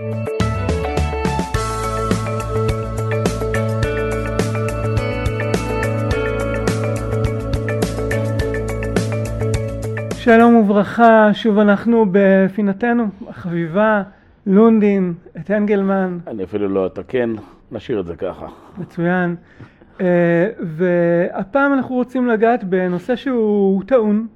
[0.00, 0.12] שלום
[10.56, 14.02] וברכה, שוב אנחנו בפינתנו החביבה,
[14.46, 16.18] לונדין, את אנגלמן.
[16.26, 17.34] אני אפילו לא אתקן,
[17.72, 18.46] נשאיר את זה ככה.
[18.78, 19.36] מצוין.
[20.00, 24.26] אה, והפעם אנחנו רוצים לגעת בנושא שהוא טעון,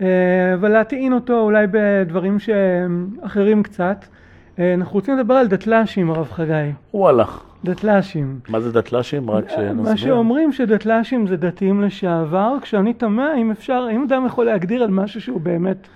[0.00, 0.06] אה,
[0.54, 4.04] אבל להטעין אותו אולי בדברים שהם אחרים קצת.
[4.58, 6.72] אה, אנחנו רוצים לדבר על דתל"שים, הרב חגי.
[6.94, 7.24] וואלה.
[7.64, 8.40] דתל"שים.
[8.48, 9.30] מה זה דתל"שים?
[9.30, 9.72] רק שנסביר.
[9.72, 14.90] מה שאומרים שדתל"שים זה דתיים לשעבר, כשאני תמה אם אפשר, האם אדם יכול להגדיר על
[14.90, 15.88] משהו שהוא באמת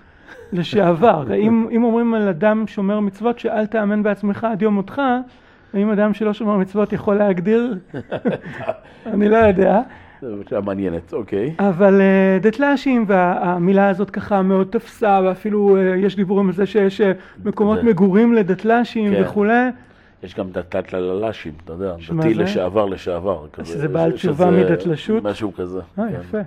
[0.53, 1.25] לשעבר.
[1.45, 5.03] אם, אם אומרים על אדם שומר מצוות שאל תאמן בעצמך עד יום מותך,
[5.75, 7.79] האם אדם שלא שומר מצוות יכול להגדיר?
[9.07, 9.81] אני לא יודע.
[10.23, 11.55] זו שאלה מעניינת, אוקיי.
[11.59, 17.01] אבל uh, דתל"שים, והמילה הזאת ככה מאוד תפסה, ואפילו uh, יש דיבורים על זה שיש
[17.01, 17.05] uh,
[17.45, 19.23] מקומות זה- מגורים לדתל"שים כן.
[19.23, 19.69] וכולי.
[20.23, 22.43] יש גם דתת ללל"שים, אתה יודע, דתי זה?
[22.43, 23.47] לשעבר לשעבר.
[23.63, 25.23] שזה בעל תשובה מדתל"שות?
[25.25, 25.81] משהו כזה.
[25.99, 26.15] אה, כן.
[26.21, 26.39] יפה,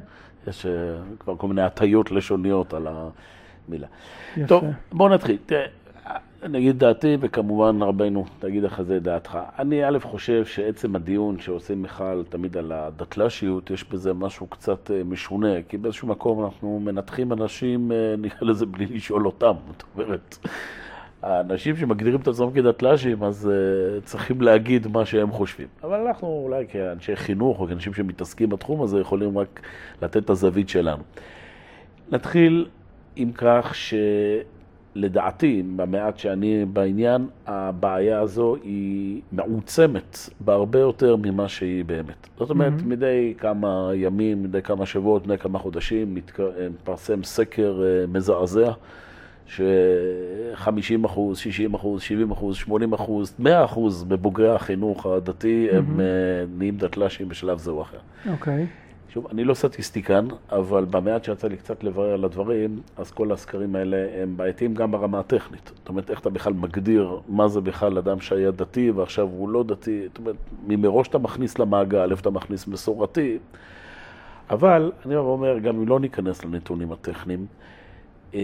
[0.47, 0.71] יש אה,
[1.19, 3.87] כבר כל מיני הטיות לשוניות על המילה.
[4.37, 4.47] יפה.
[4.47, 5.37] טוב, בוא נתחיל.
[5.45, 5.65] תראה,
[6.43, 9.37] אני אגיד דעתי, וכמובן רבנו, תגיד לך זה דעתך.
[9.59, 15.03] אני א' חושב שעצם הדיון שעושים מיכל תמיד על הדתל"שיות, יש בזה משהו קצת אה,
[15.03, 20.37] משונה, כי באיזשהו מקום אנחנו מנתחים אנשים, אה, נקרא לזה בלי לשאול אותם, זאת אומרת.
[21.21, 25.67] האנשים שמגדירים את עצמם כדתל"שים, אז uh, צריכים להגיד מה שהם חושבים.
[25.83, 29.59] אבל אנחנו אולי כאנשי חינוך או כאנשים שמתעסקים בתחום הזה, יכולים רק
[30.01, 31.03] לתת את הזווית שלנו.
[32.11, 32.67] נתחיל
[33.15, 33.75] עם כך
[34.93, 42.27] שלדעתי, במעט שאני בעניין, הבעיה הזו היא מעוצמת בהרבה יותר ממה שהיא באמת.
[42.37, 42.89] זאת אומרת, מהמם.
[42.89, 46.39] מדי כמה ימים, מדי כמה שבועות, מדי כמה חודשים, מתק-
[46.73, 48.71] מתפרסם סקר אה, מזעזע.
[49.47, 50.69] ש-50
[51.05, 56.05] אחוז, 60 אחוז, 70 אחוז, 80 אחוז, 100 אחוז בבוגרי החינוך הדתי הם אה,
[56.57, 57.97] נהיים דתל"שים בשלב זה או אחר.
[58.31, 58.65] אוקיי.
[59.09, 63.75] שוב, אני לא סטטיסטיקן, אבל במעט שיצא לי קצת לברר על הדברים, אז כל הסקרים
[63.75, 65.71] האלה הם בעייתיים גם ברמה הטכנית.
[65.75, 69.63] זאת אומרת, איך אתה בכלל מגדיר מה זה בכלל אדם שהיה דתי ועכשיו הוא לא
[69.63, 70.07] דתי.
[70.07, 70.35] זאת אומרת,
[70.67, 73.37] ממראש אתה מכניס למעגל, איפה אתה מכניס מסורתי.
[74.49, 77.45] אבל אני אומר, גם אם לא ניכנס לנתונים הטכניים,
[78.33, 78.39] אמ,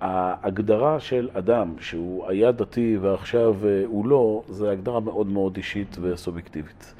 [0.00, 5.96] ההגדרה של אדם שהוא היה דתי ועכשיו אה, הוא לא, זו הגדרה מאוד מאוד אישית
[6.00, 6.94] וסובייקטיבית.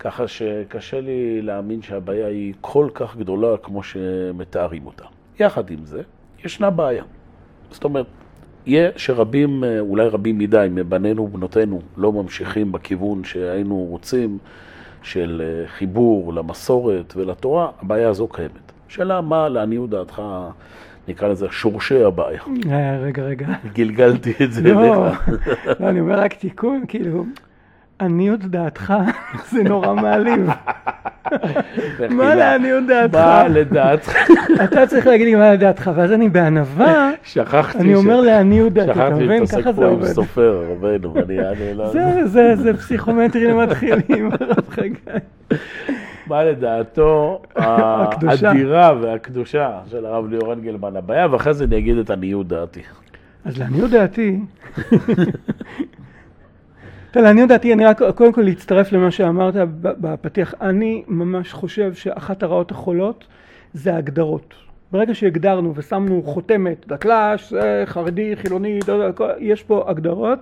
[0.00, 5.04] ככה שקשה לי להאמין שהבעיה היא כל כך גדולה כמו שמתארים אותה.
[5.40, 6.02] יחד עם זה,
[6.44, 7.04] ישנה בעיה.
[7.70, 8.06] זאת אומרת,
[8.66, 14.38] יהיה שרבים, אה, אולי רבים מדי, מבנינו ובנותינו לא ממשיכים בכיוון שהיינו רוצים
[15.02, 18.72] של אה, חיבור למסורת ולתורה, הבעיה הזו קיימת.
[18.88, 20.22] שאלה מה לעניות דעתך,
[21.08, 22.40] נקרא לזה שורשי הבעיה.
[22.70, 23.46] אה, רגע, רגע.
[23.72, 25.28] גלגלתי את זה לא, אליך.
[25.80, 27.24] לא, אני אומר רק תיקון, כאילו,
[28.00, 28.94] עניות דעתך
[29.52, 30.50] זה נורא מעליב.
[32.10, 33.14] מה לעניות דעתך?
[33.14, 34.16] מה לדעתך?
[34.64, 39.00] אתה צריך להגיד לי מה לדעתך, ואז אני בענווה, שכחתי אני אומר לעניות דעתי, אתה
[39.00, 39.40] שכחתי מבין?
[39.40, 40.06] להתעסק ככה זה פה עם עובד.
[40.06, 41.14] סופר, רבנו.
[41.92, 44.94] זה, זה, זה פסיכומטרי למתחילים, הרב חגי.
[46.26, 47.42] מה לדעתו.
[47.56, 52.80] האדירה והקדושה של הרב ליאור אנגלמן הבעיה, ואחרי זה אני אגיד את עניות דעתי.
[53.44, 54.38] אז לעניות דעתי,
[57.12, 60.54] טוב, לעניות דעתי, אני רק קודם כל להצטרף למה שאמרת בפתיח.
[60.60, 63.24] אני ממש חושב שאחת הרעות החולות
[63.72, 64.54] זה ההגדרות.
[64.92, 68.80] ברגע שהגדרנו ושמנו חותמת, דתל"ש, זה חרדי, חילוני,
[69.38, 70.38] יש פה הגדרות,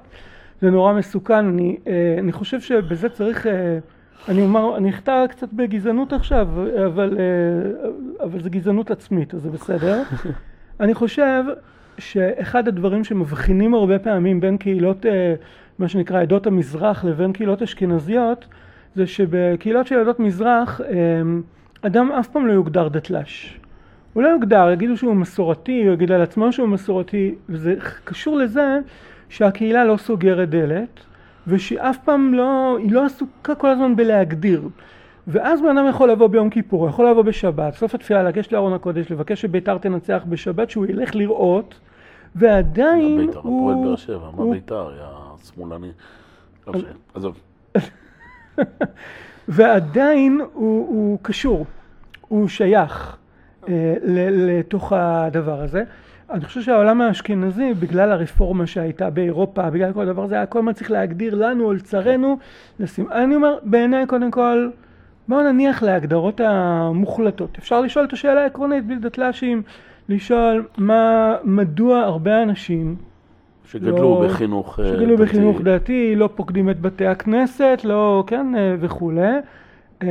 [0.60, 1.46] זה נורא מסוכן.
[1.46, 3.78] אני, אה, אני חושב שבזה צריך, אה,
[4.28, 6.48] אני אומר, אני אחטא קצת בגזענות עכשיו,
[6.86, 10.02] אבל, אה, אבל זה גזענות עצמית, אז זה בסדר.
[10.80, 11.42] אני חושב
[11.98, 15.34] שאחד הדברים שמבחינים הרבה פעמים בין קהילות, אה,
[15.78, 18.46] מה שנקרא עדות המזרח לבין קהילות אשכנזיות,
[18.94, 20.86] זה שבקהילות של עדות מזרח, אה,
[21.82, 23.58] אדם אף פעם לא יוגדר דתל"ש.
[24.12, 28.78] הוא לא יוגדר, יגידו שהוא מסורתי, הוא יגיד על עצמו שהוא מסורתי, וזה קשור לזה
[29.28, 31.00] שהקהילה לא סוגרת דלת,
[31.46, 34.68] ושהיא אף פעם לא, היא לא עסוקה כל הזמן בלהגדיר.
[35.26, 39.10] ואז בן אדם יכול לבוא ביום כיפור, יכול לבוא בשבת, סוף התפילה, לגשת לארון הקודש,
[39.10, 41.80] לבקש שביתר תנצח בשבת, שהוא ילך לראות,
[42.34, 43.84] ועדיין בית"ר, הפועל הוא...
[43.84, 45.90] באר שבע, מה הוא- בית"ר, יא שמאלני.
[46.66, 46.72] לא
[47.14, 47.40] עזוב.
[49.48, 51.66] ועדיין הוא, הוא קשור,
[52.28, 53.16] הוא שייך
[53.68, 53.94] אה,
[54.30, 55.84] לתוך הדבר הזה.
[56.30, 60.72] אני חושב שהעולם האשכנזי, בגלל הרפורמה שהייתה באירופה, בגלל כל הדבר הזה, היה כל הזמן
[60.72, 62.38] צריך להגדיר לנו, על צרנו,
[62.80, 63.12] לשים...
[63.12, 64.70] אני אומר, בעיניי קודם כל,
[65.28, 67.58] בואו נניח להגדרות המוחלטות.
[67.58, 69.62] אפשר לשאול את השאלה העקרונית בלי דתל"שים,
[70.08, 72.96] לשאול מה, מדוע הרבה אנשים
[73.64, 75.24] שגדלו לא- בחינוך אה, שגדלו דתי.
[75.24, 79.32] בחינוך דתי, לא פוקדים את בתי הכנסת, לא, כן, אה, וכולי.
[80.02, 80.08] אה,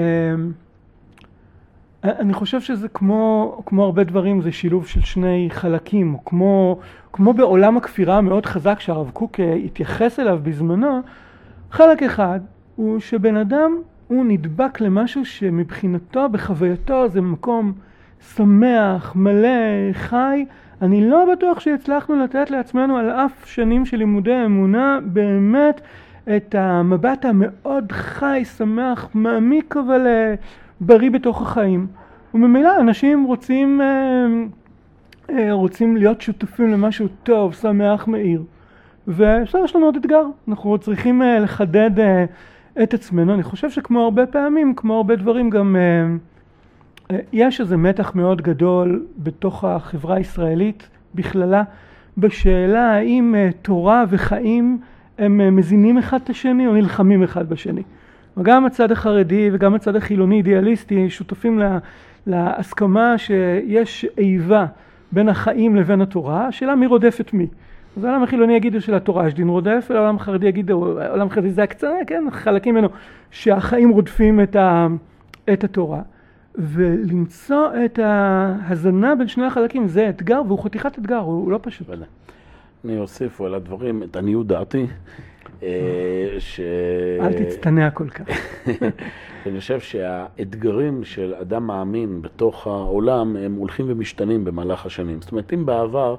[2.04, 6.80] אני חושב שזה כמו, כמו הרבה דברים, זה שילוב של שני חלקים, כמו,
[7.14, 11.00] כמו בעולם הכפירה המאוד חזק שהרב קוק אה, התייחס אליו בזמנו,
[11.72, 12.40] חלק אחד
[12.76, 13.72] הוא שבן אדם
[14.08, 17.74] הוא נדבק למשהו שמבחינתו, בחווייתו, זה מקום
[18.22, 20.46] שמח, מלא, חי.
[20.82, 25.82] אני לא בטוח שהצלחנו לתת לעצמנו על אף שנים של לימודי אמונה באמת
[26.36, 30.36] את המבט המאוד חי, שמח, מעמיק אבל אה,
[30.82, 31.88] בריא בתוך החיים.
[32.34, 34.28] וממילא אנשים רוצים, אה,
[35.30, 38.44] אה, רוצים להיות שותפים למשהו טוב, שמח, מאיר.
[39.08, 41.92] ובסדר, יש לנו עוד אתגר, אנחנו צריכים לחדד
[42.84, 43.34] את עצמנו.
[43.34, 45.76] אני חושב שכמו הרבה פעמים, כמו הרבה דברים, גם
[47.34, 51.64] יש איזה מתח מאוד גדול בתוך החברה הישראלית בכללה,
[52.18, 54.80] בשאלה האם אה, תורה וחיים
[55.18, 57.84] הם אה, מזינים אחד את השני או נלחמים אחד בשני.
[58.38, 61.78] וגם הצד החרדי וגם הצד החילוני אידיאליסטי שותפים לה,
[62.28, 64.66] להסכמה שיש איבה
[65.12, 67.48] בין החיים לבין התורה, השאלה מי רודף את מי.
[67.98, 71.96] אז העולם החילוני יגידו שלתורה יש דין רודף, והעולם החרדי יגיד, העולם החרדי זה הקצנה,
[72.08, 72.88] כן, חלקים ממנו,
[73.32, 74.88] שהחיים רודפים את, ה,
[75.54, 76.02] את התורה.
[76.58, 81.88] ולמצוא את ההזנה בין שני החלקים זה אתגר, והוא חתיכת אתגר, הוא לא פשוט.
[81.88, 82.08] בוודאי.
[82.86, 84.88] אני אוסיף על הדברים את עניות דעתי,
[85.64, 86.60] אה, ש...
[87.22, 88.26] אל תצטנע כל כך.
[89.46, 95.22] אני חושב שהאתגרים של אדם מאמין בתוך העולם הם הולכים ומשתנים במהלך השנים.
[95.22, 96.16] זאת אומרת, אם בעבר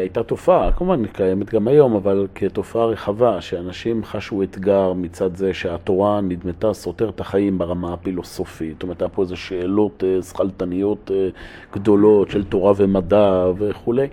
[0.00, 6.20] הייתה תופעה, כמובן קיימת גם היום, אבל כתופעה רחבה, שאנשים חשו אתגר מצד זה שהתורה
[6.20, 8.72] נדמתה סותר את החיים ברמה הפילוסופית.
[8.72, 11.28] זאת אומרת, היה פה איזה שאלות אה, שכלתניות אה,
[11.72, 14.06] גדולות של תורה ומדע וכולי.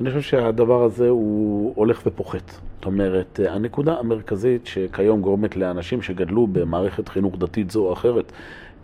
[0.00, 2.50] אני חושב שהדבר הזה הוא הולך ופוחת.
[2.76, 8.32] זאת אומרת, הנקודה המרכזית שכיום גורמת לאנשים שגדלו במערכת חינוך דתית זו או אחרת,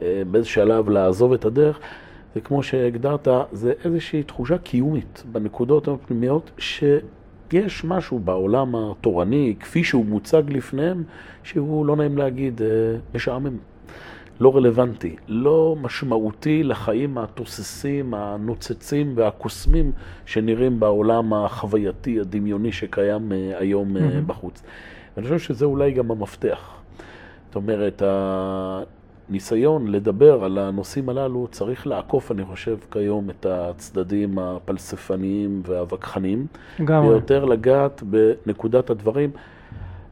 [0.00, 1.81] באיזה שלב לעזוב את הדרך,
[2.35, 10.07] זה כמו שהגדרת, זה איזושהי תחושה קיומית בנקודות הפנימיות, שיש משהו בעולם התורני, כפי שהוא
[10.07, 11.03] מוצג לפניהם,
[11.43, 12.61] שהוא לא נעים להגיד,
[13.15, 13.57] משעמם.
[14.41, 19.93] לא רלוונטי, לא משמעותי לחיים התוססים, הנוצצים והקוסמים
[20.27, 24.01] שנראים בעולם החווייתי, הדמיוני שקיים היום mm-hmm.
[24.27, 24.63] בחוץ.
[25.17, 26.75] ואני חושב שזה אולי גם המפתח.
[27.47, 28.03] זאת אומרת,
[29.29, 36.47] הניסיון לדבר על הנושאים הללו צריך לעקוף, אני חושב, כיום את הצדדים הפלספניים והווכחניים.
[36.85, 37.06] גם.
[37.06, 39.31] ויותר לגעת בנקודת הדברים.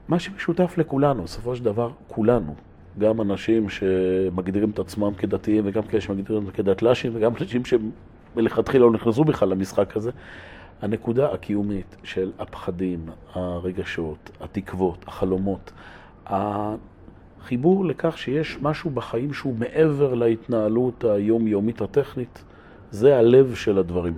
[0.09, 2.55] מה שמשותף לכולנו, בסופו של דבר, כולנו.
[2.99, 8.93] גם אנשים שמגדירים את עצמם כדתיים וגם כאלה שמגדירים את כדתל"שים וגם אנשים שמלכתחילה לא
[8.93, 10.11] נכנסו בכלל למשחק הזה.
[10.83, 15.73] הנקודה הקיומית של הפחדים, הרגשות, התקוות, החלומות,
[17.43, 22.45] החיבור לכך שיש משהו בחיים שהוא מעבר להתנהלות היומיומית הטכנית,
[22.91, 24.15] זה הלב של הדברים.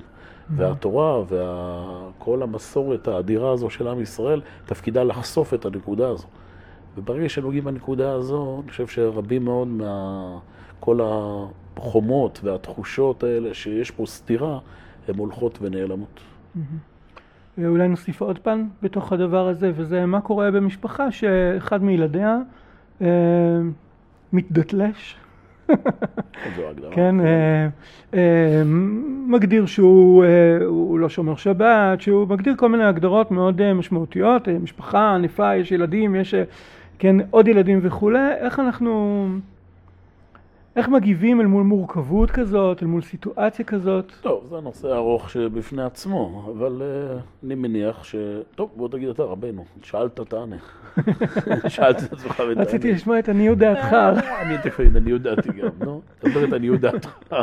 [0.51, 6.27] והתורה וכל המסורת האדירה הזו של עם ישראל, תפקידה לחשוף את הנקודה הזו.
[6.97, 14.59] וברגע שנוגעים בנקודה הזו, אני חושב שרבים מאוד מכל החומות והתחושות האלה שיש פה סתירה,
[15.09, 16.21] הן הולכות ונעלמות.
[17.59, 22.39] אולי נוסיף עוד פן בתוך הדבר הזה, וזה מה קורה במשפחה שאחד מילדיה
[24.33, 25.17] מתדתלש.
[26.91, 27.69] כן, אה,
[28.15, 28.63] אה,
[29.27, 30.59] מגדיר שהוא אה,
[30.99, 35.73] לא שומר שבת, שהוא מגדיר כל מיני הגדרות מאוד אה, משמעותיות, אה, משפחה ענפה, יש
[35.73, 36.35] ילדים, יש...
[36.35, 36.43] אה,
[36.99, 39.27] כן, עוד ילדים וכולי, איך אנחנו,
[40.77, 44.13] איך מגיבים אל מול מורכבות כזאת, אל מול סיטואציה כזאת?
[44.21, 48.15] טוב, זה נושא ארוך שבפני עצמו, אבל uh, אני מניח ש...
[48.55, 50.57] טוב, בוא תגיד אתה, רבנו, שאלת, תענה.
[51.69, 52.61] שאלת את עצמך ותענה.
[52.61, 53.97] רציתי לשמוע את עניות דעתך.
[54.41, 56.01] אני תכף אגיד עניות דעתי גם, נו?
[56.19, 57.19] תדבר את עניות דעתך.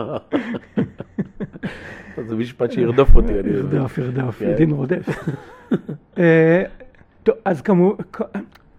[2.27, 3.33] זה משפט שירדוף אותי.
[3.33, 5.07] ירדוף, ירדוף, דין רודף.
[7.23, 8.03] טוב, אז כמובן...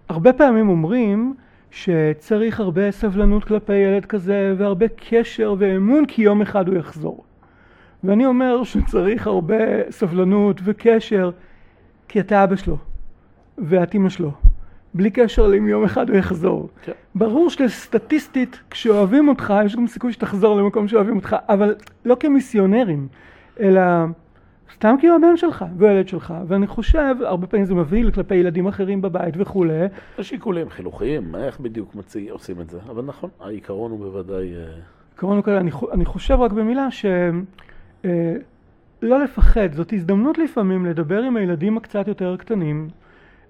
[0.08, 1.34] הרבה פעמים אומרים
[1.72, 7.24] שצריך הרבה סבלנות כלפי ילד כזה והרבה קשר ואמון כי יום אחד הוא יחזור.
[8.04, 11.30] ואני אומר שצריך הרבה סבלנות וקשר
[12.08, 12.76] כי אתה אבא שלו
[13.58, 14.32] ואת אמא שלו.
[14.94, 16.68] בלי קשר לאם יום אחד הוא יחזור.
[16.82, 16.92] כן.
[17.14, 21.74] ברור שסטטיסטית כשאוהבים אותך יש גם סיכוי שתחזור למקום שאוהבים אותך אבל
[22.04, 23.08] לא כמיסיונרים
[23.60, 23.80] אלא
[24.74, 28.66] סתם כי הוא הבן שלך והילד שלך, ואני חושב, הרבה פעמים זה מביא כלפי ילדים
[28.66, 29.86] אחרים בבית וכולי.
[30.18, 34.48] יש שיקולים חינוכיים, איך בדיוק מציא, עושים את זה, אבל נכון, העיקרון הוא בוודאי...
[35.10, 37.04] העיקרון הוא כזה, אני, אני חושב רק במילה ש...
[39.02, 42.88] לא לפחד, זאת הזדמנות לפעמים לדבר עם הילדים הקצת יותר קטנים,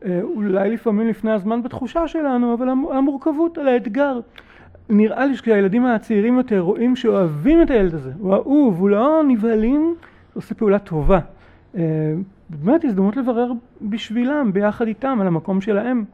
[0.05, 4.21] אה, אולי לפעמים לפני הזמן בתחושה שלנו, אבל המורכבות על האתגר.
[4.89, 9.95] נראה לי שכשהילדים הצעירים יותר רואים שאוהבים את הילד הזה, הוא אהוב, הוא לא נבהלים,
[10.35, 11.21] עושה פעולה טובה.
[11.77, 12.15] אה,
[12.49, 16.05] באמת הזדמנות לברר בשבילם, ביחד איתם, על המקום שלהם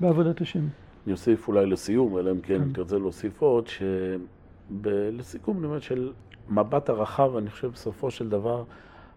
[0.00, 0.64] בעבודת השם.
[1.06, 2.72] אני אוסיף אולי לסיום, אלא אם כן כן.
[2.72, 6.12] תרצה להוסיף עוד, שלסיכום, אני אומר, של
[6.50, 8.64] מבט הרחב, אני חושב בסופו של דבר,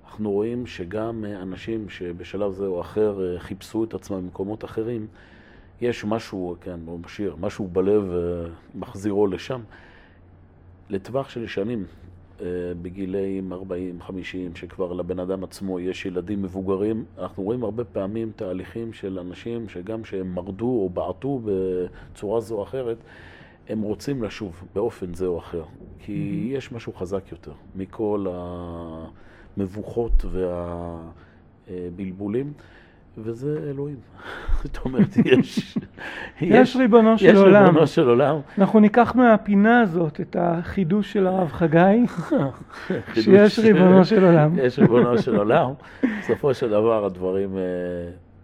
[0.06, 5.08] אנחנו רואים שגם אנשים שבשלב זה או אחר אה, חיפשו את עצמם במקומות אחרים,
[5.82, 9.62] יש משהו, כן, משאיר, משהו בלב אה, מחזירו לשם.
[10.89, 11.86] לטווח של שנים,
[12.41, 12.46] אה,
[12.81, 13.55] בגילאים 40-50,
[14.55, 20.05] שכבר לבן אדם עצמו יש ילדים מבוגרים, אנחנו רואים הרבה פעמים תהליכים של אנשים שגם
[20.05, 22.98] שהם מרדו או בעטו בצורה זו או אחרת,
[23.69, 25.63] הם רוצים לשוב באופן זה או אחר.
[26.00, 26.58] כי mm-hmm.
[26.58, 28.25] יש משהו חזק יותר מכל
[29.58, 30.25] המבוכות
[31.67, 32.53] והבלבולים.
[33.24, 33.96] וזה אלוהים.
[34.64, 35.78] זאת אומרת, יש...
[36.42, 37.64] יש ריבונו של עולם.
[37.64, 38.40] יש ריבונו של עולם.
[38.58, 42.06] אנחנו ניקח מהפינה הזאת את החידוש של הרב חגי,
[43.22, 44.56] שיש ריבונו של עולם.
[44.58, 45.72] יש ריבונו של עולם.
[46.20, 47.60] בסופו של דבר הדברים uh,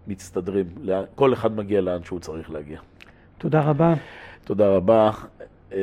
[0.07, 0.65] מצטדרים.
[1.15, 2.79] כל אחד מגיע לאן שהוא צריך להגיע.
[3.37, 3.93] תודה רבה.
[4.43, 5.11] תודה רבה.
[5.71, 5.75] Uh,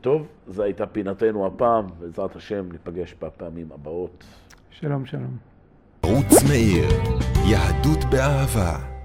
[0.00, 4.24] טוב, זו הייתה פינתנו הפעם, בעזרת השם ניפגש בפעמים הבאות.
[4.70, 5.55] שלום, שלום.
[6.08, 6.88] ערוץ מאיר,
[7.46, 8.95] יהדות באהבה.